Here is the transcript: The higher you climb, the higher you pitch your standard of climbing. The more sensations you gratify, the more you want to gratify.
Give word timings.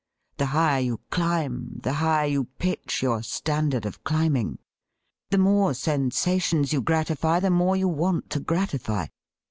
The 0.37 0.47
higher 0.47 0.79
you 0.79 0.99
climb, 1.11 1.79
the 1.83 1.93
higher 1.93 2.25
you 2.25 2.45
pitch 2.45 3.03
your 3.03 3.21
standard 3.21 3.85
of 3.85 4.03
climbing. 4.03 4.57
The 5.29 5.37
more 5.37 5.75
sensations 5.75 6.73
you 6.73 6.81
gratify, 6.81 7.39
the 7.39 7.51
more 7.51 7.75
you 7.77 7.87
want 7.87 8.31
to 8.31 8.39
gratify. 8.39 9.05